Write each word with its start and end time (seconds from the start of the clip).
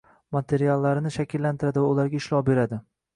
materiallarini 0.35 1.11
shakllantiradi 1.17 1.83
va 1.83 1.91
ularga 1.91 2.17
ishlov 2.23 2.43
beradi; 2.49 2.81